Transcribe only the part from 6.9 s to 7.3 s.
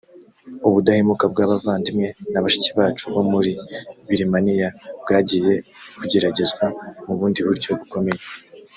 mu